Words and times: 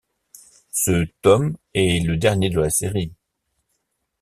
Ce 0.71 1.05
tome 1.21 1.57
est 1.75 2.03
le 2.03 2.17
dernier 2.17 2.49
de 2.49 2.59
la 2.59 2.71
série. 2.71 3.13